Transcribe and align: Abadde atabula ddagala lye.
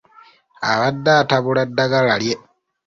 Abadde 0.71 1.11
atabula 1.21 1.61
ddagala 1.69 2.15
lye. 2.23 2.35